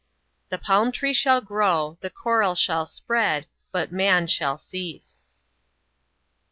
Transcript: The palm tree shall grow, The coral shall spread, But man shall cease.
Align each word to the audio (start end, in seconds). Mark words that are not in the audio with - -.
The 0.49 0.57
palm 0.57 0.91
tree 0.91 1.13
shall 1.13 1.41
grow, 1.41 1.99
The 2.01 2.09
coral 2.09 2.55
shall 2.55 2.87
spread, 2.87 3.45
But 3.71 3.91
man 3.91 4.25
shall 4.25 4.57
cease. 4.57 5.27